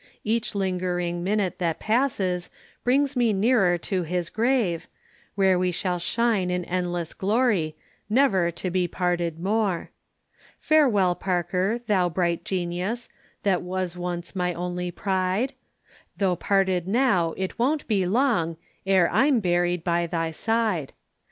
Each 0.23 0.55
lingering 0.55 1.23
minute 1.23 1.59
that 1.59 1.79
passes 1.79 2.49
Brings 2.83 3.15
me 3.15 3.33
nearer 3.33 3.77
to 3.77 4.01
his 4.01 4.31
grave, 4.31 4.87
Where 5.35 5.59
we 5.59 5.69
shall 5.71 5.99
shine 5.99 6.49
in 6.49 6.65
endless 6.65 7.13
glory, 7.13 7.75
Never 8.09 8.49
to 8.49 8.71
be 8.71 8.87
parted 8.87 9.39
more. 9.39 9.91
Farewell 10.59 11.13
Parker, 11.13 11.81
thou 11.85 12.09
bright 12.09 12.43
genius, 12.43 13.09
That 13.43 13.61
was 13.61 13.95
once 13.95 14.35
my 14.35 14.55
only 14.55 14.89
pride; 14.89 15.53
Tho' 16.17 16.35
parted 16.35 16.87
now 16.87 17.35
it 17.37 17.59
won't 17.59 17.87
be 17.87 18.07
long 18.07 18.57
E'er 18.87 19.07
I'm 19.11 19.39
buried 19.39 19.83
by 19.83 20.07
thy 20.07 20.31
side. 20.31 20.93